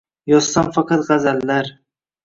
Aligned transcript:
Yozsam 0.31 0.71
faqat 0.79 1.05
g’azallar 1.13 1.71